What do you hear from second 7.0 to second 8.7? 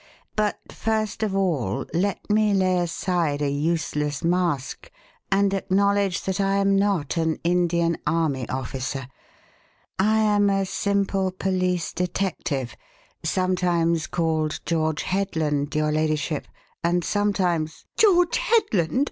an Indian army